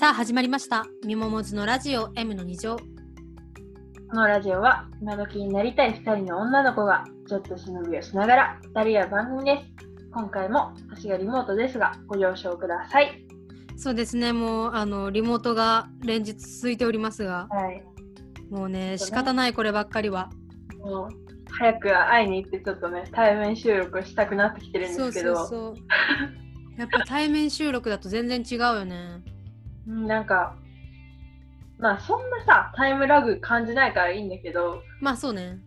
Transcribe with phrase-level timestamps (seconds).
[0.00, 0.86] さあ始まりました。
[1.04, 2.76] みももずのラジオ M の2乗。
[2.78, 2.84] こ
[4.14, 9.86] のラジオは今時になりたい2人の女の子がちょっと忍びをしながら2人や番組です。
[10.10, 13.26] 今回も私がリモートですがご了承ください。
[13.76, 17.84] そうですね、もうあのリモートが連日続いておりますが、はい。
[18.48, 20.30] もうね、そうね仕方ないこればっかりは。
[20.78, 21.08] もう
[21.50, 25.74] 早く会いに行ってちょっとね対面収録したくなってきてるんでそうすけど、そうそう。
[26.78, 29.22] やっぱ対面収録だと全然違うよね。
[29.90, 30.56] うんなんか
[31.78, 35.58] まあそんなさタイムラグ感じないからいいんだけど、まあそうね。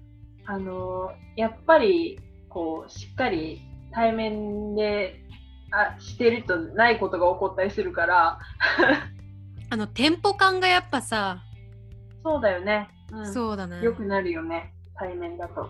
[0.45, 5.19] あのーやっぱりこうしっかり対面で
[5.71, 8.39] あしてるとないことが起こったりするから。
[9.71, 11.41] あのテンポ感がやっぱさ、
[12.23, 12.89] そうだよね。
[13.11, 13.83] うん、そうだね。
[13.83, 15.63] よくなるよね、対面だと。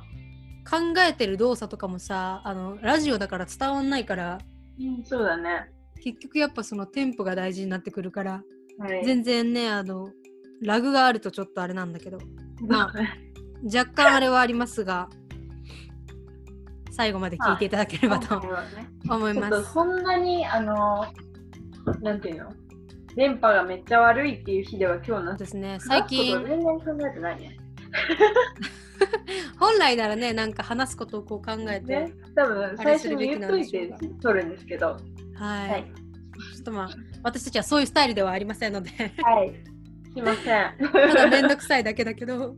[0.70, 4.39] 考えてる動作とかもさ、あのラジオだから伝わんないから、
[4.80, 5.72] うん、そうだね。
[6.03, 8.44] 結局やっぱそのテンポが大事になってくるから、
[8.78, 10.09] はい、全然ね、あの
[10.61, 12.17] ラグがあるとちょっとあれなんだけど。
[12.67, 12.94] まあ
[13.64, 15.08] 若干あれはありますが
[16.91, 18.36] 最後まで聞いていただければと
[19.09, 19.72] 思います。
[19.72, 21.05] そんなに、あの、
[22.02, 22.52] なんていうの？
[23.16, 27.58] 電波がめっちゃ悪いっていう日では今日なですね 最近話すこと全然考えてないね。
[29.59, 34.97] 本来ならねなんか話すことをこう考えて、ね、多分あ最初に言っといてなんでしょ撮るんですけど。
[35.36, 35.84] はい、はい。
[35.84, 36.89] ちょっとまあ
[37.23, 38.89] 私たちはそういうスタイルではありませんので
[39.22, 39.53] はい。
[40.14, 40.73] すいません。
[40.78, 42.56] ただめんどくさいだけだけど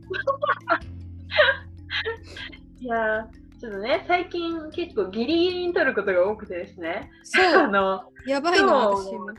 [2.80, 7.10] いやーちょっとね、最近結構ギリギリに撮ることが多くてですね。
[7.22, 9.32] そうあの、やばいの私今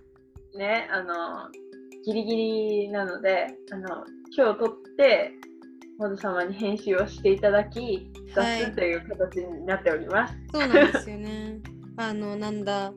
[0.57, 1.51] ね、あの、
[2.03, 5.33] ギリギリなので、あの、今日撮って、
[5.99, 10.35] モド様に編集をしていただき、出はいすという形になっております。
[10.51, 11.59] そうなんですよね
[11.97, 12.93] あのなんだ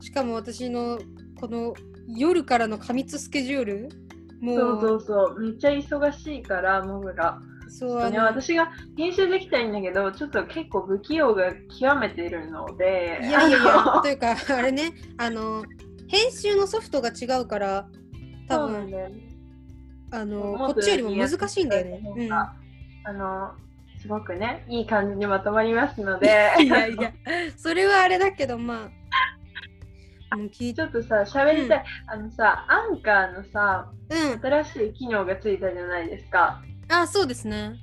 [0.00, 0.98] しかも私の
[1.40, 1.74] この
[2.16, 3.88] 夜からの過密スケジュール
[4.40, 7.40] もうそうそうそう、めっちゃ忙しいから、モグが。
[7.40, 15.64] ね、そうあの私が編集できたいんだけど、ちょっと結構不器用が極めているので、いやいやいや、というか、 あれね、あの、
[16.06, 17.88] 編集のソフトが違うから、
[18.48, 19.10] 多分、ね
[20.10, 22.02] あの、ことっちよりも難しいんだよね。
[22.16, 22.54] うんか
[23.04, 23.52] あの、
[24.00, 27.12] すごくね、いい感じにまとまりますので、いやいや、
[27.56, 28.90] それはあれだけど、まあ、
[30.36, 34.40] もう聞いちょっとさ、喋りたい、あのさ、アンカーのさ、うん。
[34.40, 36.62] 新しい機能がついたじゃないですか。
[36.88, 37.76] あ、そうですね。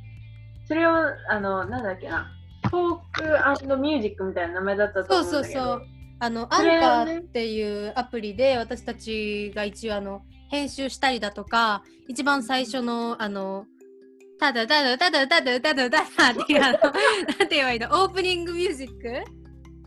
[0.67, 0.91] それを、
[1.29, 2.28] あの、なんだっけな、
[2.69, 5.63] トークミュージックみたいな名前だったとそう思うんだけど。
[5.63, 5.81] そうそう。
[6.19, 13.66] あの、アンカーっていうアプリで、私たちが一応、あの、編集したりだとか、一番最初の、あの、
[14.39, 19.44] ただただただただただただっていう、あの、なんて言えばいいの、オープニングミュージック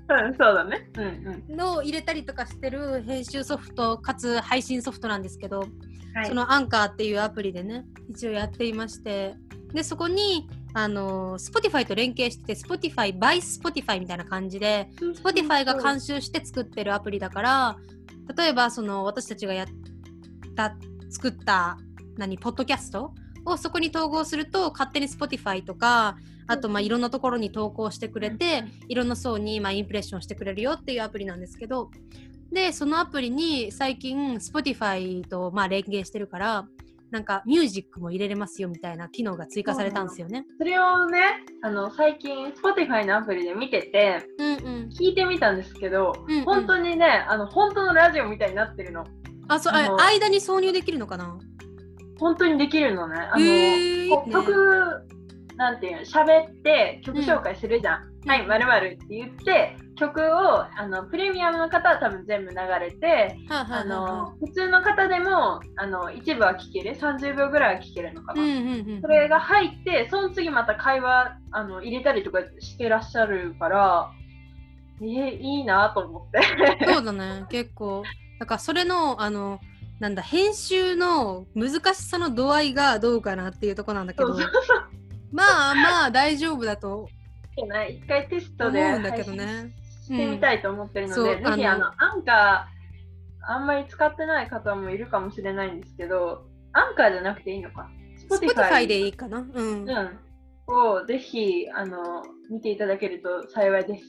[0.09, 0.91] うん、そうだね。
[0.97, 1.05] うん
[1.49, 1.57] うん。
[1.57, 5.67] のを入れたりとかしてる編集ソフトかつ配信ソフトなんですけど、は
[6.23, 9.37] いそのアンカーっていうアプリでね一応やっていまして
[9.73, 14.89] でそこにあの Spotify と連携してて Spotify by Spotify みたいな感じで
[15.23, 17.77] Spotify が監修して作ってるアプリだから
[18.37, 19.67] 例えばその私たちがやっ
[20.55, 20.75] た
[21.11, 21.79] 作った
[22.17, 23.15] 何ポッドキャスト
[23.49, 26.17] をそこに統合すると勝手に Spotify とか
[26.47, 31.91] あとまあいろんなところに投稿してくれていろんな層にまあインプレッションしてくれるよっていうアプリなんですけど
[32.53, 36.67] でそのアプリに最近 Spotify とまあ連携してるから
[37.11, 40.45] なんかミュージックも入れれますよみたいな機能が追加されたんですよね。
[40.59, 41.21] それをね、
[41.63, 44.89] あの、最近、Spotify のアプリで見てて、うんうん。
[44.91, 49.05] 聞いてみたんですけど、うんうん本当にね、あの、本当のラジオみたいになってるの。
[49.51, 51.39] あそう間に挿入できるのかな？
[52.19, 53.17] 本当にできるのね。
[53.17, 55.09] あの、へー
[55.56, 58.03] なんていうの、喋って曲紹介するじゃん。
[58.03, 68.43] うんはい、まるまるって言って、曲をあのプレミアムの方は多分全部流れて、はあはあはあのあ普通の方でもあの一部は聞ける、30秒ぐらいは聞けるのかな。
[68.43, 69.00] うんうんうん。
[69.00, 74.12] それが入って、その次また会話あの入れたりとかしてらっしゃるから、
[75.00, 76.41] えーいいなと思って。
[76.87, 78.03] そうだね結構
[78.38, 79.59] だからそれのあの
[80.00, 84.37] なんだ編集の難しさの度合いがどうかなっていうところなんだけど
[85.33, 87.09] まあまあ大丈夫だと
[87.56, 89.03] 一回テストで配
[89.37, 89.75] ね。
[90.09, 97.89] 信してみたいと思ってるので、うんぜひあのあのアンカーあんまり使ってない方もいるかもしれないんですけど、アンカーじゃなくていいのか。
[98.31, 99.89] Spotify でいいかなうん。
[99.89, 100.19] うん。
[100.67, 104.05] をぜひあの見ていただけると幸いです。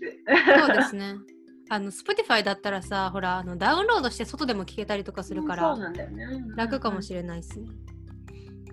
[0.67, 1.15] そうですね。
[1.69, 6.25] あの Spotify だったらさほらあのダウンロードして外でも聞けたりとかするからそうなんだよね。
[6.55, 7.67] 楽かもしれれないですね。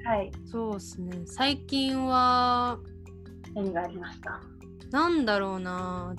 [0.05, 0.33] はい。
[0.51, 1.23] そうですね。
[1.27, 2.79] 最近は
[3.55, 4.41] 何がありました？
[4.91, 6.15] なんだろうな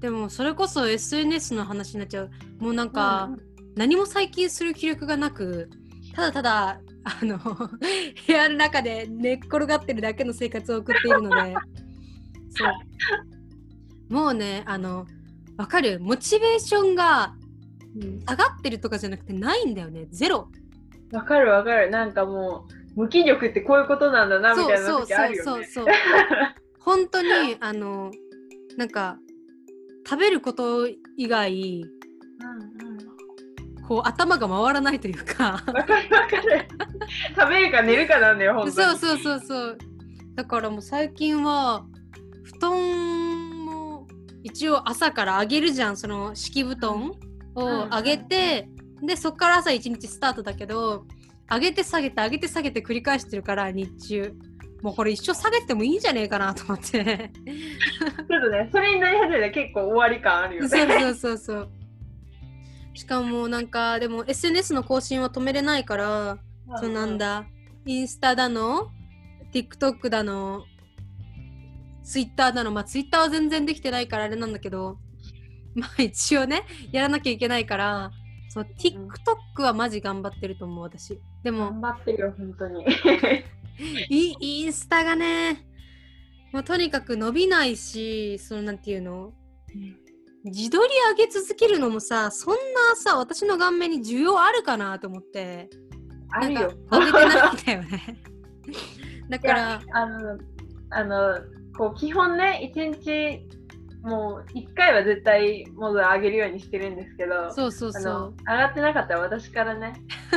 [0.00, 2.30] でもそれこそ SNS の話になっちゃう
[2.60, 3.30] もうなんか、
[3.74, 5.68] 何も最近する気力がなく
[6.14, 7.36] ただただあの
[8.26, 11.54] 部屋の中で寝っ転がってるだけの生活を送っているので
[12.50, 12.64] そ
[14.10, 15.06] うもうねあの
[15.58, 16.00] わかる？
[16.00, 17.34] モチベーションが
[18.26, 20.06] 下がってるとかじゃなくてないんだよね。
[20.10, 20.48] ゼロ。
[21.12, 21.90] わかるわかる。
[21.90, 22.66] なんかも
[22.96, 25.44] う無気力ってこういうことなんだなみたいな時あるよね。
[25.44, 25.94] そうそうそうそう
[26.80, 28.10] 本当にあの
[28.76, 29.18] なんか
[30.08, 31.82] 食べること以外、
[32.40, 32.46] う
[32.86, 32.88] ん
[33.78, 35.52] うん、こう頭が回らないというか。
[35.52, 36.68] わかるわかる。
[37.36, 38.72] 食べるか寝るかなんだよ本当に。
[38.72, 39.78] そうそうそうそう。
[40.36, 41.84] だからもう最近は
[42.44, 43.27] 布団も
[44.48, 47.12] 一応朝からあげるじゃんその敷布団
[47.54, 48.68] を上げて、
[49.00, 51.04] うん、でそっから朝一日スタートだけど
[51.50, 54.34] 上げて下げて上げて下げて繰り返してるから日中。
[54.80, 56.88] もうこれ一生下げてもいいんじゃねえかなと思って。
[56.88, 60.68] ちょっとねそれになり始めたら結構終わり感あるよね。
[60.68, 61.70] そうそうそうそう。
[62.94, 66.38] しかもなんかでも SNS の更新は止めれないから、
[66.80, 67.46] そうなんだ。
[67.86, 68.88] インスタだの
[69.52, 70.64] ？TikTok だの？
[72.10, 74.98] Twitter だのまあ Twitter は全然できてないからあれなんだけど
[75.74, 78.10] まあ一応ねやらなきゃいけないから
[78.48, 82.84] そう TikTok はマジ頑張ってると思う私でも頑張ってるよ本当に
[84.08, 85.64] インスタがね、
[86.52, 89.32] もうとにかく伸びないし、そのなんていうの、
[90.44, 95.68] 自撮り上げ続けるのもさ、そんなさ、私の顔面に需要あるかなと思って。
[96.30, 96.72] あるよ。
[96.90, 98.22] 上げてないんだよね。
[99.30, 99.82] だから。
[99.92, 100.38] あの、
[100.90, 101.38] あの、
[101.78, 103.40] こう基本ね、一日
[104.02, 108.34] もう1回は絶対モード上げるようにしてるんですけどそうそうそう。
[108.48, 109.92] 上がってなかったら私からね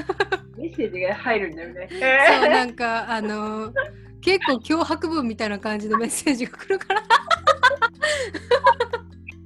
[0.56, 1.90] メッセージが入るんだよね。
[1.90, 3.74] そうなんかあの
[4.22, 7.02] 結構脅迫文みたいな感じのメッセージが来るから。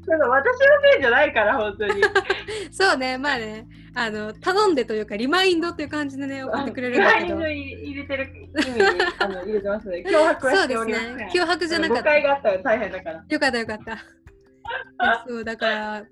[0.08, 0.54] 私の
[0.94, 2.02] せいじゃないから本当に。
[2.72, 7.40] そうねまあねあの頼んでというかリマインドという感じでね送ってくれるんだけど。
[7.40, 8.86] 入れてる意味に
[9.20, 10.04] あの入れてますね。
[10.06, 11.30] 脅迫はしております、ね。
[11.34, 12.04] 脅迫じゃなかった。
[12.04, 13.26] 誤解があったら大変だから。
[13.30, 13.98] よかったよかった。
[15.28, 16.06] そうだから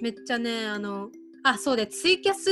[0.00, 1.08] めっちゃねあの
[1.42, 2.50] あそうでツイキャス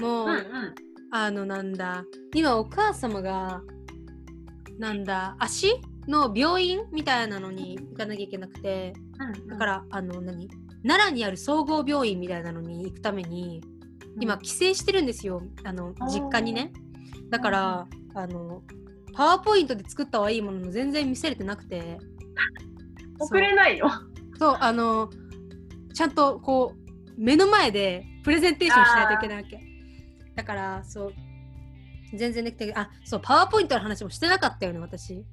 [0.00, 0.74] もう、うんうん、
[1.10, 2.04] あのなんだ
[2.34, 3.60] 今お母様が
[4.78, 5.74] なんだ足
[6.08, 10.48] の病院みたいなのに行かなきゃいけなくて、うんうん、だからあの何？
[10.86, 13.62] 奈良にある総合病院みたいなのに行くために
[14.20, 15.42] 今帰省してるんですよ。
[15.64, 16.72] あの実家にね。
[17.30, 18.62] だからあの
[19.14, 21.98] パワーポイントで作ったはいいものの全然見せれてなくて。
[23.18, 23.88] 送れないの？
[24.38, 25.10] そうあの
[25.94, 29.60] ちゃんとこう目の前でプレゼンテーションしないといけないわけ。
[30.34, 31.14] だからそう。
[32.16, 35.24] 全然できてあそうパワーポイントの話もしてなかったよね私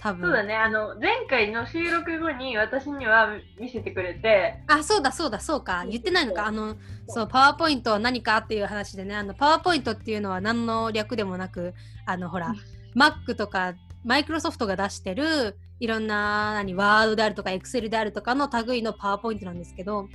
[0.00, 0.22] 多分。
[0.22, 0.54] そうだね。
[0.54, 4.62] あの前回の収録後に私には見せてくれて。
[4.66, 5.84] あそうだそうだそうか。
[5.88, 6.46] 言ってないのか。
[6.46, 6.76] あの
[7.08, 9.16] そうパワーポイントは何かっていう話でね。
[9.16, 11.74] あのパワーポイントっていうのは何の略でもなく
[12.06, 12.54] あのほら
[12.96, 13.74] Mac とか
[14.04, 20.08] マイクロソフトが出してるいろんな何ワードであるとかエクセルであるとかの類のパワーポイントなんですけど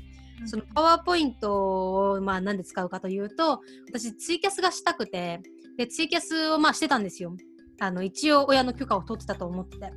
[0.46, 5.42] そのパワーポイントをまあ何で使うかというと私ツイキャスがしたくて。
[5.78, 7.36] でツイキャスをまあしてたんですよ
[7.80, 9.92] あの一応親の許可を取ってたと思ってて、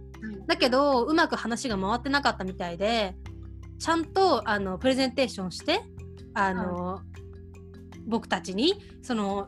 [0.46, 3.14] だけどうまく話が回ってなかったみたいで
[3.78, 5.80] ちゃんとあのプレゼンテーションして
[6.35, 7.00] あの、
[8.06, 9.47] 僕たちにその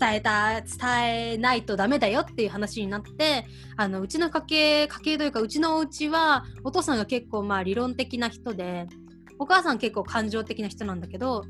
[0.00, 3.46] 伝えた伝えないとダメだよっていう話になって
[3.76, 8.86] あのうちの家系家系というかうちのお家はお父さんが結構まあ理論的な人で
[9.38, 11.44] お母さん結構感情的な人なんだけど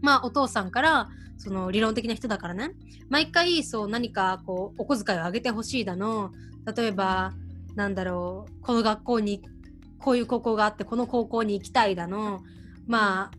[0.00, 2.72] まあお父さんからその理論的な人だからね。
[3.08, 6.32] 毎回そう何かこうお小遣いをあげてほしいだの。
[6.76, 7.32] 例えば
[7.74, 9.42] なんだろうこの学校に
[9.98, 12.40] こういう高校があってこの高校に行きたいだの。
[12.86, 13.30] まあ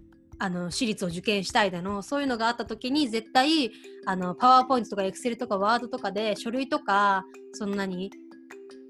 [0.44, 2.01] あの私立を受験したいだの。
[2.01, 3.72] そういうのがあった時に絶対
[4.08, 8.12] あのパワーポイントとかエクセルとかワードとかで書類とかそんなに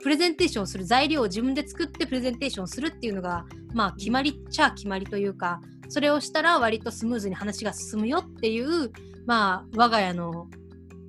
[0.01, 5.59] プレゼンテーションする材料を自分で作ってプレゼンテーションするっていうのがまあ決まりっちゃ決まりというか
[5.91, 8.91] それをしたら割とスムーズに話が進むよっていう
[9.25, 10.47] まあ我が家の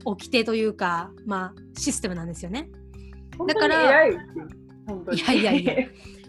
[0.05, 2.69] 掟というかまあシステムなんですよね。
[3.47, 4.13] だからい。
[5.25, 5.75] やいやいや。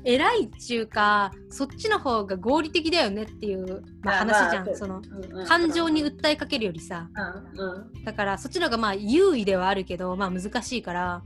[0.05, 5.35] 偉いっちゅうかそっちの方が合理的だよねっていう、まあ、話じゃん、まあ、その、う。
[5.35, 7.09] んうん、感情に訴えかけるよりさ、
[7.55, 11.23] うんうん、だからそっちの方がまあ優位ではあるけど、まあ、難しいから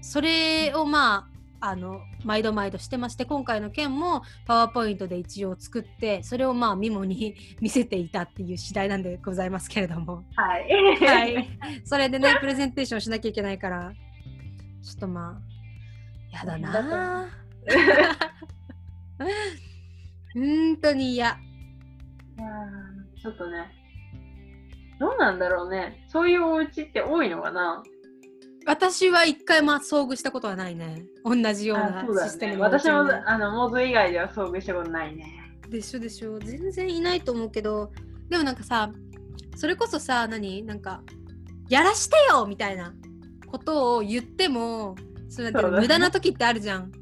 [0.00, 10.24] それをまああの毎度毎度してまして今回の件もパワーポイントで一応作ってそれをまあミモに 見せていたっていう次第なんでございますけれども。
[10.36, 11.48] はい、はい、
[11.84, 13.92] それでねプレゼンテーションしなきゃいけないから
[14.82, 15.58] ちょっとまあ
[16.30, 17.28] やだな。
[20.34, 21.38] 本当に嫌。
[23.20, 23.66] ちょっとね、
[25.00, 26.04] どうなんだろうね。
[26.06, 27.82] そういうお家って多いのかな？
[28.68, 31.06] 私は一回も遭遇したことはないね。
[31.24, 32.58] 同じようなシステムね。
[32.58, 35.56] 私もあのモズ以外では遭遇したことないね。
[35.70, 37.90] でしょでしょ全然いないと思うけど
[38.28, 38.90] でもなんかさ
[39.56, 40.62] それこそさ何？
[40.64, 41.00] なんか
[41.70, 42.92] やらしてよみたいな
[43.46, 44.96] ことを言っても
[45.30, 46.92] それだね無駄な時ってあるじゃん。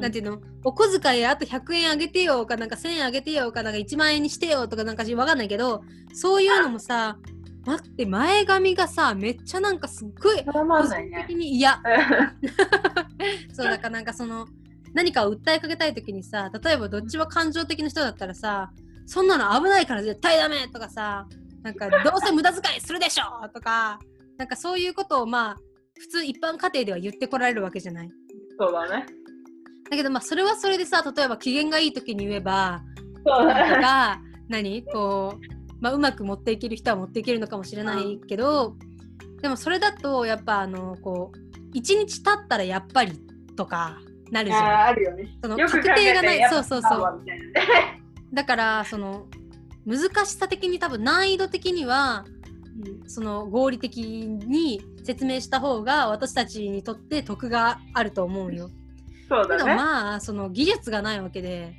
[0.00, 0.40] なんていうの？
[0.64, 7.18] お小遣いあと100円あげてよかなんか1000円あげてよかなんか1万円にしてよとかなんかわかんないけどそういうのもさ
[7.64, 10.52] 待って前髪がさめっちゃなんかすっごい個
[10.82, 10.94] 人
[11.26, 11.34] 的。
[11.36, 11.80] に嫌
[13.52, 14.46] そうだからなんかその
[14.94, 18.70] 何かを訴えかけたい時にさ例えばどっちも感情的な人だったらさ
[19.06, 21.26] そんなの危ないから絶対ダメとかさ
[21.62, 24.00] なんかどうせ無駄遣いするでしょとか
[24.38, 25.56] なんかそういうことをまあ
[25.98, 28.10] 普通一般家庭では言ってこられるわけじゃない
[28.58, 29.06] そうだね。
[29.90, 32.82] だけどまあそれはそれでさ例えば機嫌がいい時に言えば
[33.24, 33.76] そうだね。
[33.76, 34.82] とか何？
[34.84, 38.76] こう、まあ、うまく持っていける人は持っていけるのかもしれないけど、
[39.42, 41.38] でもそれだとやっぱあのこう
[41.74, 43.18] 一日経ったらやっぱり
[43.56, 43.98] とか
[44.30, 44.64] なるじゃん。
[44.64, 45.28] あーあるよね。
[45.42, 47.20] その確定がないそうそうそう
[48.32, 49.26] だからその
[49.84, 52.24] 難しさ的に多分難易度的には
[53.08, 58.68] その合理的に説明した方が私たちにとって得があると思うよ。
[58.68, 59.74] けどそうだね。
[59.74, 61.74] まあその技術がないわけで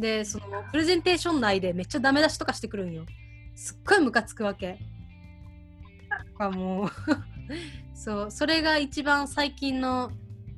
[0.00, 3.04] でそのプレゼンテーション内でめっちゃダメ出しとかしてくるんよ。
[3.54, 4.78] すっごいムカつくわけ。
[6.38, 6.88] あもう
[7.94, 10.10] そうそれが一番最近の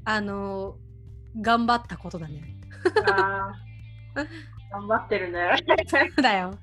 [0.05, 0.77] あの
[1.41, 2.57] 頑張ったことだね。
[4.71, 5.51] 頑張ってるね。
[6.23, 6.59] だよ。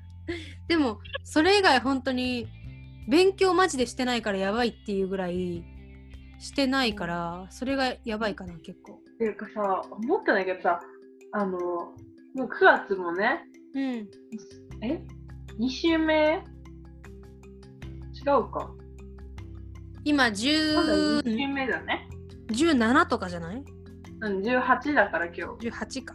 [0.68, 2.48] でもそれ以外本当に
[3.08, 5.64] 勉強マジでしてないからやばいっていうぐらい
[6.38, 8.94] してないからそれがやばいかな結構。
[8.94, 10.80] っていうかさ、思ったんだけどさ、
[11.32, 11.92] あの、
[12.34, 13.44] もう9月もね、
[13.74, 13.82] うん。
[14.82, 15.04] え
[15.58, 16.42] ?2 週目？
[18.14, 18.70] 違うか。
[20.04, 22.08] 今まだ10 2週目だね。
[22.48, 23.64] 17とかじゃない？
[24.22, 25.68] うん、18だから今日。
[25.68, 26.14] 18か。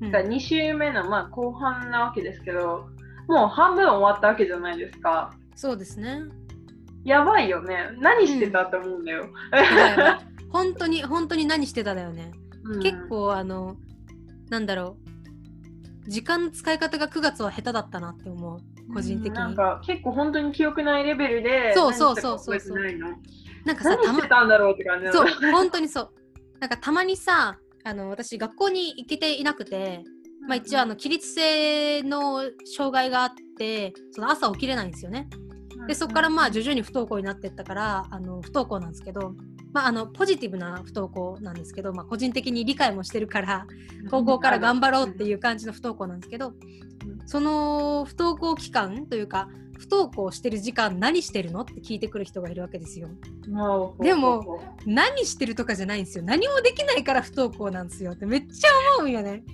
[0.00, 2.86] うんだから2週目のまあ後半なわけですけど、
[3.28, 5.32] もう半分終わったわけじゃないですか。
[5.56, 6.22] そうですね。
[7.04, 7.90] やばいよね。
[8.00, 9.28] 何してたと思うんだよ。
[9.52, 10.18] やばいやばい
[10.50, 12.30] 本当に本当に何してただよね。
[12.64, 13.76] うん結構あの
[14.50, 15.17] なんだろう
[16.08, 18.60] 時間の使い方が9月は下手だったなって思う
[18.92, 19.38] 個人的に。
[19.38, 22.98] なんか結構本当に記憶ないレベルで、そうそうそうそう何してたか覚えて
[23.64, 26.10] なんかさ何たまたんだろうって感じそう本当にそう。
[26.60, 30.02] なんかたまにさあの私学校に行けていなくて、
[30.48, 32.42] まあ、一応あの起立性の
[32.76, 35.28] 障害があってその朝起きれないんですよね。
[35.88, 39.34] でそこからまあ徐々に不登校になっていったからあの不登校なんですけど、
[39.72, 43.66] まあ、あのポジティブな不登校なんですけど、まあ、個人的に理解もしてるから
[44.10, 46.52] 高校から頑張ろうっていう感じの不登校なんですけど
[47.24, 53.08] その不登校期間というか不登校してる時間何してるのって聞いてくる人がいるわけですよ。
[53.48, 56.24] もうでも何してるとかじゃないんですよ。
[56.24, 58.68] 何もできないから不登校なんですよってめっちゃ
[58.98, 59.44] 思うんよね。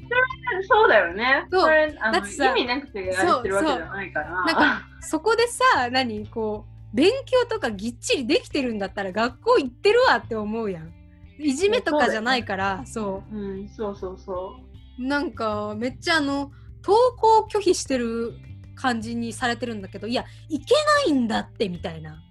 [0.66, 1.46] そうだよね。
[1.50, 4.93] そうれあのだってさ意味なくてやってるわけじゃないから。
[5.04, 10.92] そこでさ何こう勉強とかぎっちりできてるんだったら学校行ってるわって思うやん。
[11.38, 14.56] いじめとかじゃないからそう,、うん、そうそうそ
[14.98, 15.02] う。
[15.02, 16.52] なんかめっちゃあの
[16.84, 18.34] 登校拒否してる
[18.76, 20.74] 感じにされてるんだけどいや行け
[21.08, 22.22] ないんだってみたいな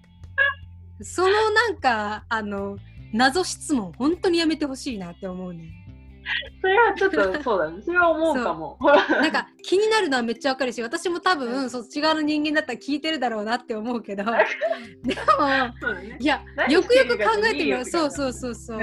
[1.02, 2.78] そのなんかあの
[3.12, 5.83] 謎質問本当にやめてほしいなって思うね
[6.60, 7.82] それはちょっとそうだね。
[7.82, 8.78] それは思うかも。
[9.10, 14.24] なんか 気になるのはめっちゃわかるし私も多分そっち側の人間だったら聞いてるだろうなって思うけど。
[15.04, 16.16] でもね。
[16.18, 18.78] いや何よくよく考えてみようそうそうそうそう。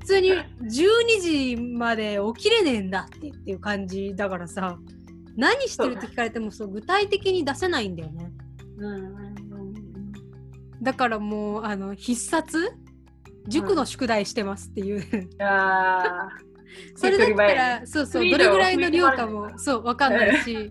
[0.00, 4.78] 普通に12時まで起きれねえんだってっていう感じだからさ。
[5.36, 8.30] 何してるって聞かれてもそう具体的に出せないんだよね。
[8.78, 9.34] うん。
[10.82, 12.72] だからもうあの必殺
[13.48, 16.28] 塾の宿題してますっていう、あ
[16.96, 20.52] それだったらそうそうどれぐらいの量かもそうわかんないし。
[20.52, 20.70] ー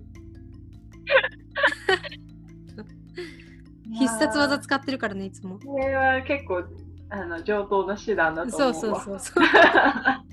[3.94, 5.60] 必殺技使ってるからねいつも。
[5.60, 6.64] これは結構
[7.10, 8.74] あの上等な手段だと思うわ。
[8.74, 10.24] そうそうそうそうは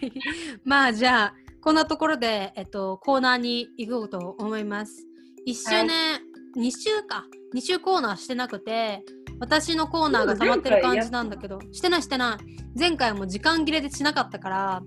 [0.00, 0.12] い。
[0.64, 5.06] まあじゃあこんなところで、えっと、コーナーに行こうと思います。
[5.46, 6.20] 1週ね、
[6.56, 7.24] 2週か。
[7.54, 9.02] 2週コーナーしてなくて
[9.42, 11.58] 私のコーナーが溜まってる感じなんだけど。
[11.72, 12.78] してないしてない。
[12.78, 14.82] 前回も時間切れでしなかったから。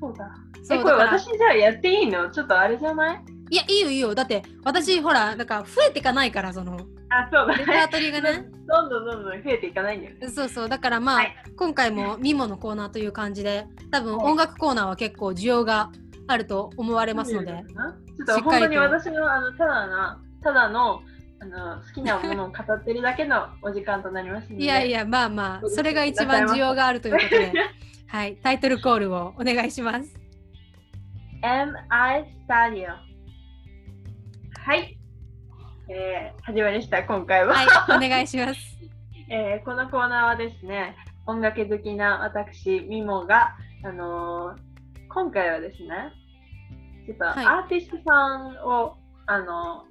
[0.00, 0.26] そうだ。
[0.62, 2.30] え、そこれ私じゃあやっていいの？
[2.30, 3.24] ちょっとあれじゃない？
[3.50, 4.14] いやいいよいいよ。
[4.14, 6.78] だって私ほらなんか増えていかないからその
[7.10, 7.56] あ、そうだ。
[7.56, 7.88] レパーね。
[7.92, 8.48] トリーがね。
[8.66, 10.16] どんどんどんどん増えていかないんだよ。
[10.16, 10.28] ね。
[10.28, 11.36] そうそうだからまあ、はい。
[11.54, 14.32] 今回もミモのコーナーという感じで多分はい。
[14.32, 15.90] 音楽コーナーは結構需要が
[16.26, 21.02] あると思われますので、ちょっと本当に私のあのただなただの
[21.40, 24.64] あの好きなものを語ってるだけのお時間となりますので。
[24.64, 27.52] いやいやまあまあそれが一番需要があるということで。
[28.08, 30.18] はいタイトルコールをお願いします。
[31.42, 32.88] MI スタジオ
[34.60, 34.98] はい、
[35.88, 37.66] えー、始まりました今回は、はい
[38.06, 38.78] お願いします。
[39.30, 43.54] えー、このコーナーはですね音楽好きな私ミモが
[43.84, 44.58] あのー、
[45.08, 46.12] 今回はですね
[47.06, 47.46] ちょっとはい。
[47.46, 49.87] アーティストさんを、あのー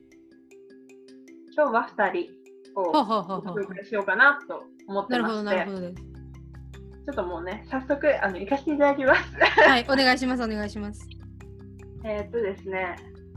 [1.58, 9.22] 今日は2人を紹介しようかなと思ってなるほどましてなるほどですちょっともうね早速あの行かせていただきます。
[9.68, 11.08] はいお願いしますお願いします
[12.04, 12.96] えーっとですね、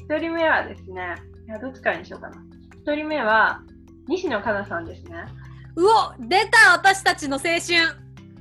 [0.09, 2.37] 1人目はですね、いやどっちからにしようかな。
[2.85, 3.63] 1人目は
[4.07, 5.25] 西野カナさんですね。
[5.77, 7.59] うお出た私たちの青春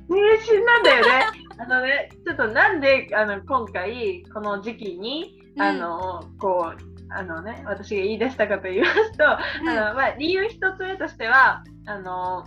[0.08, 1.26] 青春なんだよね。
[1.58, 9.24] あのね、ちょっとなんであの今回この時期に、うんあのこうあのね私が言い出したかと言いますと、
[9.62, 9.68] うん。
[9.68, 12.44] あのまあ理由一つ目としてはあの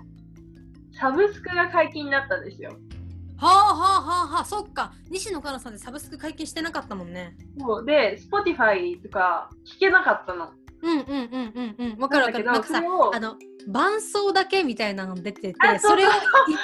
[1.00, 2.72] サブスクが解禁になったんですよ。
[3.38, 4.94] はあはあはあはあそっか。
[5.10, 7.36] 西野カナさんでサブスク解禁してなかったもんね。
[7.60, 7.86] そう。
[7.86, 10.52] で Spotify とか聞けなかったの。
[10.82, 12.00] うんうんうんうんうん。
[12.00, 12.46] わかるわかる。
[12.46, 12.82] なんんかさ
[13.14, 13.36] あの
[13.68, 16.14] 伴奏だけみたいなの出ててあそれを一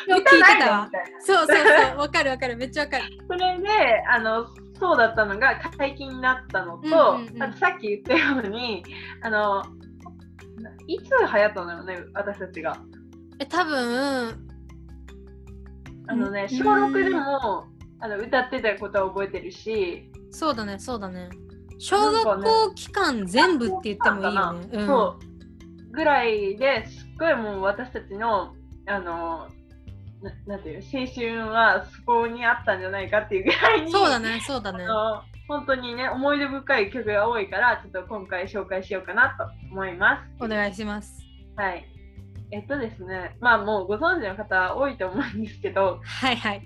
[0.07, 0.89] 生聞いてたわ。
[1.19, 1.97] そうそうそう。
[1.97, 2.55] わかるわかる。
[2.55, 3.03] めっちゃわかる。
[3.27, 3.69] それで
[4.09, 4.45] あの
[4.79, 8.83] そうだったのが解禁になったのと、うんうんさっき言ったように
[9.21, 9.63] あの
[10.87, 12.77] いつ流行ったのよね私たちが。
[13.39, 14.49] え多分
[16.07, 16.57] あのねうん。
[16.57, 17.65] 小6でも
[17.99, 21.29] あの歌ってたことは覚えてるし、そうだねそうだね。
[21.77, 25.91] 小学校期間全部って言ってもいいよね、うん、そう。
[25.91, 28.53] ぐらいですっごいもう私たちの
[28.85, 29.47] あの
[30.21, 34.85] ななんていう青春はそこにあったんじゃないかっていうぐらいにそうだねそうだね。
[35.47, 40.43] 本当にね思い出深い曲が多いからちょっと今回紹介しようかなと思います。
[40.43, 41.19] お願いします。
[41.55, 41.85] はい。
[42.51, 46.63] えっとですね、まあもうご存知の方多いと思うんですけど、はいはい。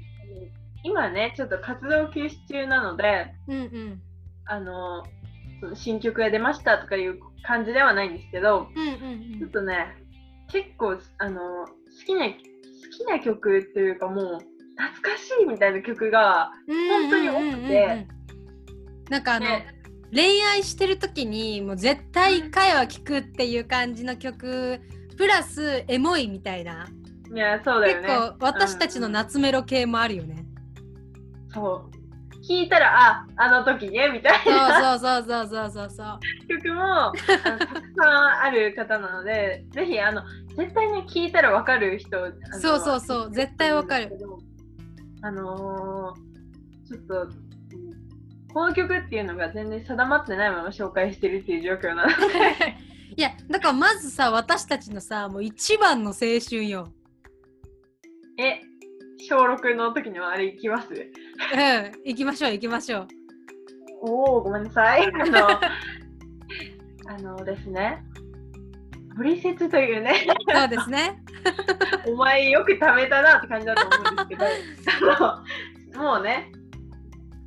[0.84, 4.02] 今ね、ちょっと活動休止中なので、うんうん。
[4.46, 5.04] あの、
[5.76, 9.96] 新曲が出ましたとかいう感じではないんですけど、うんうんちょっとね、
[10.52, 12.34] 結構、あの、好きな、好
[13.06, 14.26] きな曲っていうかもう、
[14.78, 17.44] 懐かしいみたいな曲が、うん本当に多くて。
[17.44, 18.08] うんうんうんうん
[19.10, 19.68] なんかあの、ね、
[20.14, 24.80] 恋愛してる時にもう絶対一回は聴くっていう感じの曲
[25.18, 26.88] プラスエモいみたいな。
[27.34, 28.16] いや、そうだよ結ね。
[28.16, 30.46] 構私たちの夏メロ系もあるよね、
[31.54, 32.03] そう。
[32.48, 34.98] 聞いたら、あ、あの時ね、みたいな。
[34.98, 40.24] そうそうそうそうそうそう曲もたくさんある方なので、ぜひあの
[40.58, 42.18] 絶対ね聞いたらわかる人、
[42.60, 44.12] そうそうそう絶対わかる。
[45.22, 46.34] あのー
[46.86, 47.44] ちょっと、うん
[48.54, 52.14] この曲っていうのが全然定まってないまま紹介してるっていう状況なので、
[53.18, 56.88] いやだからまずさ私たちのさもう一番の青春よ
[58.38, 58.62] え、
[59.28, 60.90] 小6の時のあれ行きます？
[60.94, 63.08] うん行きましょう行きましょう。
[64.02, 65.06] おお、ごめんなさい。
[65.08, 65.48] あの、
[67.08, 68.04] あのですね、
[69.16, 71.24] トリセツというね、そうですね。
[72.08, 75.44] お前よく貯めたなって感じだと思うんですけど、 あ
[75.98, 76.52] のもうね、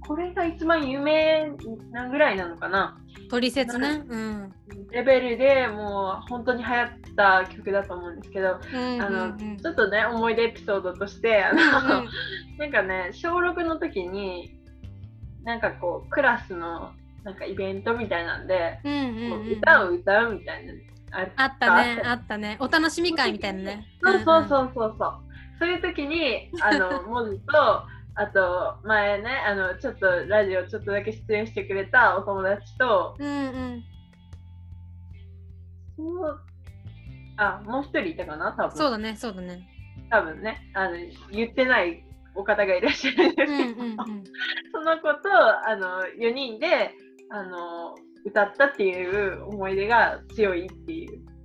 [0.07, 1.51] これが一番有名
[1.91, 2.97] なぐらいなのかな。
[3.31, 4.03] 取説ね。
[4.09, 4.55] うん。
[4.91, 12.05] レベルでもう本当に流行った曲だと思うんですけど、うんうんあのうんちょっとね、思い出エピソードとして、あの、うん。
[12.05, 12.07] う
[12.57, 14.61] んなんかね、小6の時に、
[15.45, 16.93] なんかこう、クラスの
[17.25, 20.73] なんかイベントみたいなんで、うんうんこううん歌を歌うみたいな。
[21.13, 22.57] ああったねあったね。
[22.61, 23.87] お楽しみ会みたいなね。
[24.03, 24.97] そうそううそうそう。
[24.99, 25.27] そう。
[25.59, 27.83] そういう時に、あの、モズと、
[28.19, 33.33] あと、前ね、あの、ちょっとラジオちょっとだけ出演してくれたお友達と、んうんう
[33.77, 33.85] ん
[35.97, 36.41] そう
[37.37, 38.77] あ、もう一人いたかな、多分。
[38.77, 39.69] そうだねそうだね
[40.11, 40.97] 多分ね、あの、
[41.31, 43.97] 言ってないお方がいらっしゃるんですけど、うんうんうん
[44.73, 46.95] その子と、あの、4人で、
[47.31, 51.36] あの、歌ったっていう思い出が強いっていう。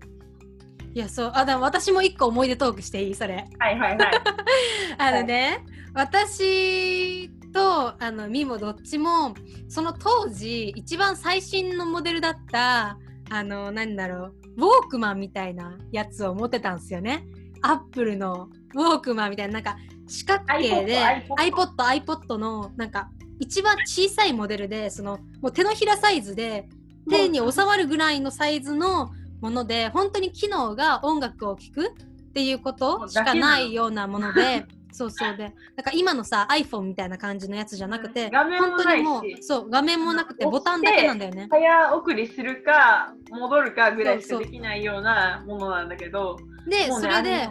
[0.94, 1.32] いやそう。
[1.34, 3.16] あでも私も一個思い出トークしていい？
[3.16, 3.48] それ。
[3.60, 4.12] はいはいはい。
[4.98, 9.34] あのね、私とあのミもどっちも
[9.70, 12.98] その当時一番最新のモデルだった
[13.30, 17.26] あの何だろうウォークマンみたいなやつを持ってたんですよね。
[17.62, 19.78] アップルのウォークマンみたいななんか
[20.08, 26.68] 四角形で iPod iPod iPod のなんか一番小さいモデルでそのもう手のひらサイズで
[27.10, 31.94] 手に収まるぐらいのサイズのもので本当に機能が音楽を聴くっ
[32.34, 35.54] ていうことしかないようなもので そうそうで、なん
[35.86, 41.48] か今のさ iPhone みたいな感じのやつじゃなくて、画面も本当にもうそう画面もなくてボタンだけなんだよね。
[41.50, 47.50] 早送りするか戻るかぐらいしかできないようなものなんだけど、で、ねそれで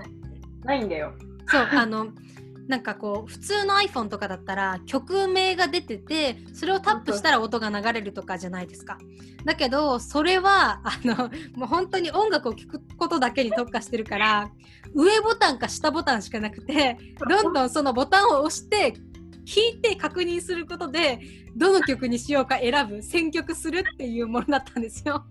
[0.65, 1.15] ないんだよ。
[1.49, 2.09] そうあの
[2.71, 8.97] なんかこう普通の iPhone とかだったら曲名が出ててそれをタップしたら音が流れるとかじゃないですか。
[9.45, 14.53] だけどそれはあのもう本当に音楽を聴くことだけに特化してるから
[14.95, 16.97] 上ボタンか下ボタンしかなくて
[17.29, 21.19] どんどんそのボタンを押して弾いて確認することで
[21.57, 25.25] どの曲にしようか選ぶ選曲するっていうものだったんですよ。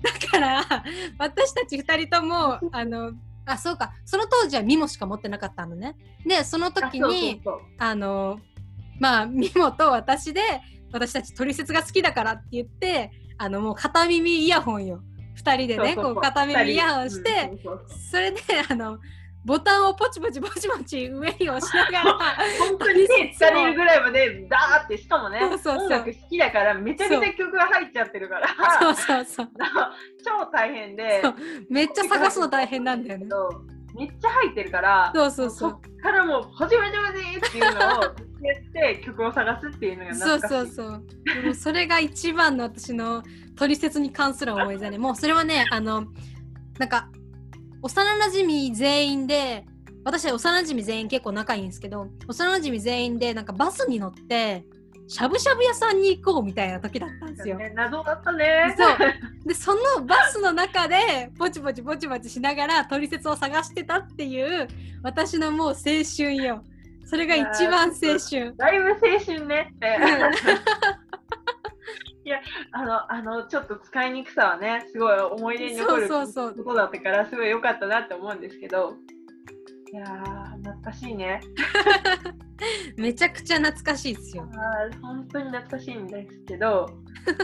[0.00, 0.64] だから
[1.18, 3.14] 私たち2人ともあの
[3.46, 3.92] あそうか。
[4.04, 5.96] その当時はミモしか持ってなかったのね。
[6.26, 7.42] でその時に
[7.78, 8.38] あの
[8.98, 10.40] まあミモと私で
[10.92, 15.02] 私たち取説が好きだからって言ってあのもう片耳イヤホンよ。
[15.36, 17.52] 2人でねこう片耳イヤホンして、
[18.10, 18.98] それであの
[19.44, 22.18] ボタンをポチポチポチポチ上に押しながら。
[22.58, 25.84] 本当にね、疲れるぐらいまでダーってしかもねそうそうそう。
[25.84, 28.48] 音楽好きだからめちゃくちゃ曲が入っちゃってるから。
[28.80, 29.50] そうそうそう
[30.24, 31.22] 超大変で。
[31.68, 33.26] めっちゃ探すの大変なんだよね。
[33.94, 35.70] めっちゃ入ってるからそうそうそう。
[35.70, 41.04] そっからもう「始めてまで!」っていうのをやって曲を探すっていうのがそうそうそう。
[41.42, 43.22] でもそれが一番の私の
[43.56, 44.98] 取説に関する思い出ね。
[44.98, 46.06] もうそれはねあの
[46.78, 47.08] なんか
[47.84, 49.66] 幼なじみ全員で
[50.04, 54.64] 私は幼なじみ全員結構仲いいんですけど幼なじみ全員でなんかバスに乗って
[55.06, 57.58] しゃぶしゃぶ屋さんに行こうみたいな時だったんですよ。
[57.58, 64.66] ね謎だったねそうでそのバスの中でポチポチポチポチしながら取説を探してたっていう
[65.02, 65.74] 私のもう青
[66.16, 66.64] 春よ。
[67.04, 68.56] それが一番青春。
[68.56, 69.74] だいぶ青春ね。
[69.82, 70.30] えう
[70.90, 70.93] ん
[72.24, 72.40] いや
[72.72, 78.94] あのあのちょっと使いにくさはねすごい思い出に残るそうそうそうことだったからすごい良かったなって思うんですけど
[79.92, 81.40] いやー懐かしいね
[82.96, 84.48] めちゃくちゃ懐かしいですよ。
[84.54, 86.86] あー本当に懐かしいんですけど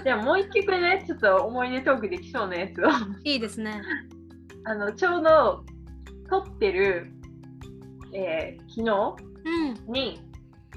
[0.03, 2.89] じゃあもう一曲ねちょっと思い出トークできそうなやつを
[3.25, 3.83] いいですね。
[4.65, 5.65] あのちょうど
[6.29, 7.13] 撮ってる、
[8.13, 9.75] えー昨うん。
[9.75, 10.21] 日に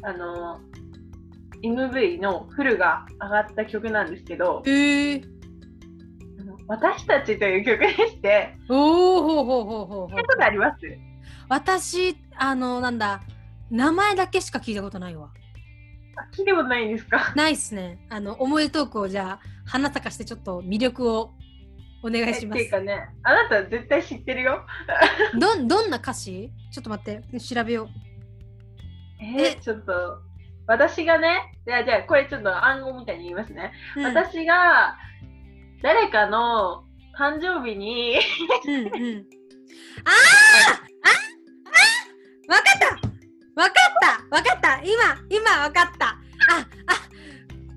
[0.04, 0.60] あの
[1.64, 5.24] MV のフルが上がった曲なんですけどえー、
[6.40, 10.80] あの私たちという曲でしておおほうほうほうほうほうことあります？
[11.50, 13.22] 私あのなんだ
[13.70, 15.30] 名前だけしか聞いたことないわ。
[16.16, 17.34] あ聞いたことないんですか？
[17.36, 18.06] ないっすね。
[18.10, 21.32] あの思い出トークをじゃあ花咲かしてちょっと魅力を
[22.04, 22.62] お願いします。
[22.62, 24.66] えっていうかねあなた絶対知ってるよ。
[25.40, 26.52] どんどんな歌詞？
[26.72, 27.88] ちょっと待って調べよう。
[29.24, 30.20] えーちょっと
[30.68, 34.06] 私がねじゃあじゃあこれちょっと暗号みたいに言いますね、うん。
[34.06, 34.98] 私が
[35.82, 36.86] 誰かの
[37.20, 38.20] 誕生日に
[38.66, 39.26] うんうん。
[40.06, 40.14] あー
[40.50, 40.80] あ
[42.50, 42.86] あわかった。
[43.62, 44.36] わかった。
[44.36, 44.82] わかった。
[44.82, 44.94] 今
[45.30, 46.08] 今わかった。
[46.08, 46.18] あ
[46.88, 46.96] あ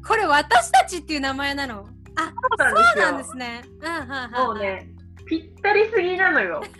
[0.06, 1.86] これ私たちっていう名前なの？
[2.16, 2.64] あそ
[2.96, 3.62] うなんですね。
[3.80, 4.88] うんはいはもうね
[5.26, 6.62] ぴったりすぎなのよ。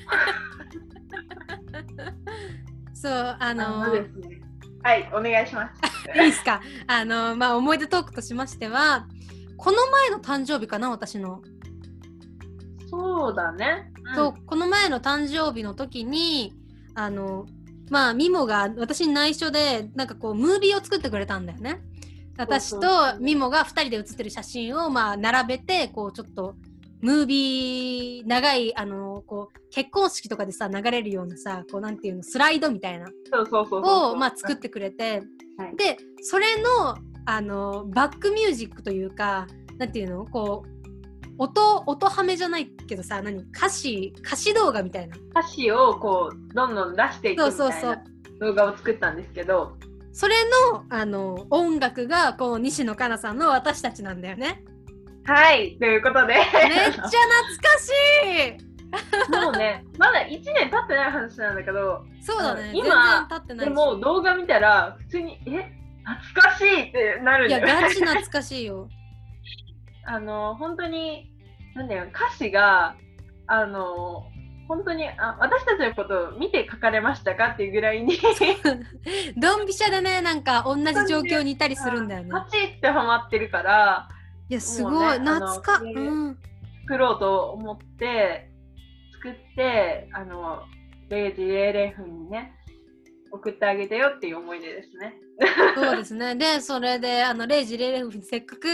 [2.95, 4.36] そうああののですね
[4.87, 5.81] はいお願いします。
[6.15, 6.61] いいですか？
[6.87, 9.09] あのまあ思い出トークとしましては
[9.57, 11.43] この前の誕生日かな私の、
[12.89, 16.55] そうだね、そうこの前の誕生日の時に
[16.95, 17.47] あの
[17.91, 21.81] まあミモが私に内緒でなんかこうムービーを作ってくれたんだよね。
[22.39, 26.55] 私とミモが2人で写ってる写真をまあ並べてこうちょっと
[27.03, 33.07] ムービー長いあのこう結婚式とかでさ流れるようなさこうなんていうのスライドみたいな。
[33.31, 35.23] そうそうそうそうをまあ作ってくれて、
[35.59, 35.77] はい。
[35.77, 39.47] でそれのあのバックミュージックというか
[39.79, 40.77] なんていうのこう
[41.39, 45.17] 音音ハメじゃないけどさ何歌詞歌詞動画みたいな。
[45.39, 48.05] 歌詞をこうどんどん出していくみたいな
[48.41, 49.77] 動画を作ったんですけど
[50.13, 50.35] それ
[50.73, 54.65] のあの音楽がこの西野カナさんの私たちなんだよね
[55.27, 56.35] はいということで。
[56.35, 57.11] めっちゃ懐か
[57.79, 57.91] し
[58.63, 58.67] い。
[59.31, 65.73] もうねまだ1年経ってない話なんだけどそうだね今全然経ってないでしも動画見たら普通にえ
[66.05, 68.89] 懐かしいってなるんいやだよガチ懐かしいよ。
[70.07, 71.33] あの本当に
[71.75, 72.95] なんだよ歌詞が
[73.49, 74.25] あの
[74.69, 78.19] 本当にあ私たちのことを見て書かれましたかっていうぐらいに。
[79.37, 82.31] ドンピシャでねなんか同じ状況にいたりするんだよね。
[82.31, 84.09] パチってハマってるから
[84.49, 86.39] いやすごい、ね懐かうん
[86.83, 88.51] 作ろうと思って
[89.15, 90.63] 作ってあの
[91.11, 92.53] 0時00分にね
[93.33, 95.15] 送ってあげてよっていう思い出ですね。
[95.75, 96.35] そうですね。
[96.35, 98.69] で、それで、あの、0時00分にせっかく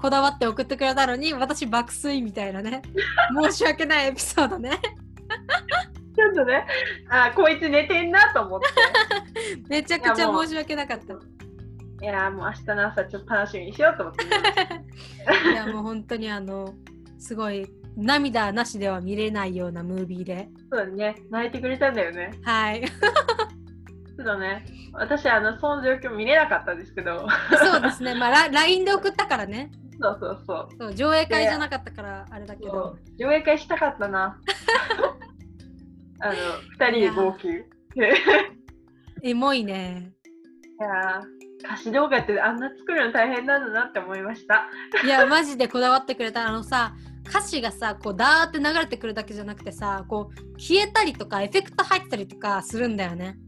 [0.00, 2.82] こだわって送ってくれたのに、私爆睡みたいなね。
[3.50, 4.70] 申し訳ないエピソードね。
[6.16, 6.66] ちょっとね、
[7.08, 8.66] あ、こいつ寝てんなと思って。
[9.68, 11.14] めちゃくちゃ申し訳なかった。
[12.00, 14.24] いやもう明日の朝ちょっと楽しみにしようと思って。
[15.50, 16.74] いやもう本当にあの
[17.18, 20.48] すごい涙なしでは見れないようなムービーで。
[20.70, 22.30] そうだね、泣いてくれたんだよね。
[22.44, 22.82] はい。
[22.82, 27.26] ちょっとね、私あのその状況見れなかったんですけど。
[27.58, 28.14] そうですね。
[28.14, 29.70] まあラ LINE で送ったからね。
[30.00, 30.68] そうそうそう。
[30.78, 32.96] そう上映会じゃなかったからあれだけど。
[33.18, 34.40] 上映会したかったな。
[36.20, 36.34] あの
[36.70, 37.48] 二人で号泣。
[37.48, 37.52] い
[39.24, 40.12] エモいね。
[40.80, 41.20] や
[41.64, 44.68] 歌詞動画ってあんな作るの大変なんだなって思いました。
[45.04, 46.94] いやマジでこだわってくれたあのさ
[47.28, 53.38] 歌詞がさこうダーって流れてくるだけじゃなくてさこう消えたりとかエフェクト入ったりとかするんだよね。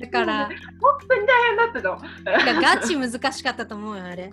[0.00, 0.48] だから
[0.80, 2.44] 本当に大変だったの。
[2.44, 4.30] いやガチ難しかったと思うよあれ。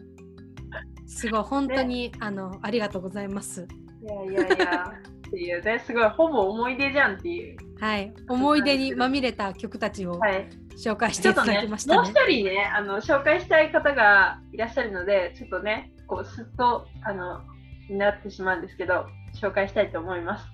[1.05, 3.67] すごい本当に、あのありがとうございます。
[4.01, 4.93] いやいやいや。
[5.27, 7.57] っていうね、すごいほぼ思い出じゃんっていう。
[7.79, 10.49] はい、思い出にまみれた曲たちをはい。
[10.77, 12.35] 紹介していただきましたもうね一。
[12.43, 17.41] 人ね、あの紹介したい方がいらっしゃるので、ちょっとね、こうすっとあの
[17.89, 19.05] になってしまうんですけど、
[19.35, 20.45] 紹介したいと思います。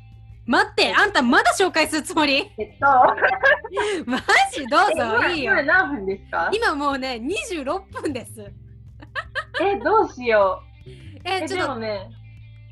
[0.46, 2.50] 待って、あんたまだ紹介するつもり？
[2.58, 2.86] えっと、
[4.10, 4.18] マ
[4.54, 5.64] ジどうぞえいいよ今。
[5.64, 6.50] 何分ですか？
[6.54, 8.42] 今もうね、26分です。
[9.62, 10.90] え、どうしよう。
[11.26, 12.10] え、え、ちょっとね、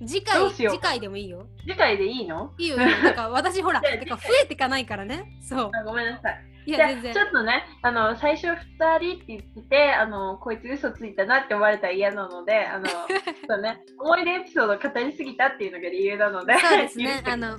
[0.05, 1.47] 次ど回、次回でもいいよ。
[1.61, 2.53] 次回でいいの？
[2.57, 2.77] いいよ。
[2.77, 5.37] なんか 私ほら、てか増えていかないからね。
[5.41, 5.71] そう。
[5.73, 6.55] あごめんなさい。
[6.67, 7.19] いや、全然ち。
[7.19, 8.55] ょっとね、あの最初2
[8.99, 13.07] 人って言ってて、あのこいつ嘘ついたなって思われたら嫌なので、あのちょっ
[13.47, 17.57] とね、思い出エピソードを語りすぎたっていうのが理由なので、そうですねあの、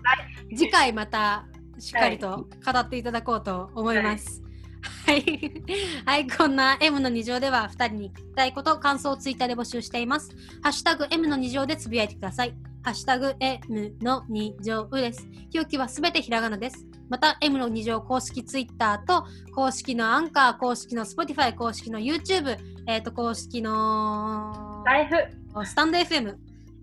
[0.55, 1.47] 次回また
[1.79, 4.43] しっかりと語っていただこうと思います。
[4.43, 4.46] はい、
[6.05, 10.35] はい、こんな M の2乗では2人に聞きたいこと、感想をツイッターで募集しています。
[10.63, 12.55] ハッシュタグ M の2乗でつぶやいてください。
[12.83, 15.29] ハッシュタグ M の2乗です。
[15.55, 16.87] 表記はすべてひらがなです。
[17.09, 26.35] また M の2乗公式ツイッターと公式のアンカー、公式の Spotify、公式の YouTube、えっ、と公式のライフ、スタンド FM、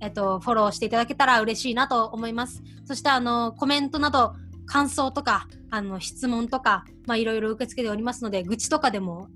[0.03, 2.61] えっと、フォローしていただけたら嬉しいなと思います。
[2.85, 4.33] そして、あの、コメントなど、
[4.65, 9.27] 感想とか、あの、質問とか、まあ、いろいろ受け付けておりますので、愚痴とかでも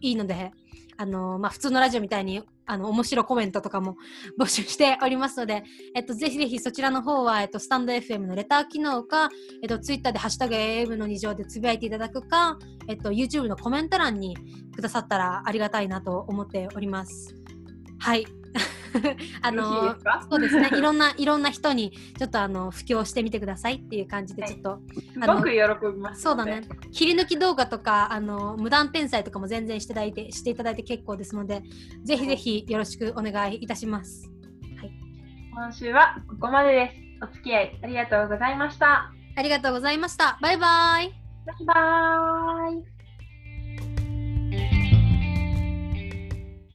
[0.00, 0.52] いいので、
[0.96, 3.96] あの、まあ、普通のラジオみたいに、あの、面白コメントとかも
[4.38, 5.64] 募集しておりますので、
[5.94, 9.30] えっと、ぜひぜひそちらの方は、えっと、スタンド FM のレター機能か、
[9.62, 14.36] えっと、ツイッターでハッシュタグ AM の2乗でつぶやいていただくか、えっと、YouTube のコメント欄に
[14.74, 17.34] くださったらありがたいなと思っております。
[17.98, 18.39] はい。
[19.42, 19.96] あの
[20.30, 20.70] そうですね。
[20.76, 24.80] いろんないろんな人にちょっとあの布教してみてくださいっていう感じではいちょっと、
[25.12, 25.58] すごく喜
[25.92, 26.22] びます。
[26.22, 26.62] そうだね。。
[26.92, 31.62] 切り抜き動画とかあの無断転載とかも全然していただいてしていただいて結構ですので、
[32.04, 34.30] ぜひぜひよろしくお願いいたします。
[35.52, 37.10] 今週はここまでです。
[37.22, 39.12] お付き合いありがとうございました。
[39.36, 40.38] ありがとうございました。
[40.40, 41.12] バイバイ。
[41.46, 42.99] バイバーイ。